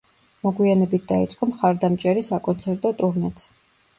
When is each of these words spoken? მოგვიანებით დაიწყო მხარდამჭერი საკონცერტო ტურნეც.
მოგვიანებით 0.45 1.03
დაიწყო 1.11 1.49
მხარდამჭერი 1.51 2.23
საკონცერტო 2.31 2.95
ტურნეც. 3.03 3.45